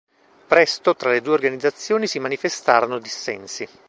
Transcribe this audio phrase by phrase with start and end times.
[0.47, 3.67] Presto tra le due organizzazioni si manifestarono dissensi.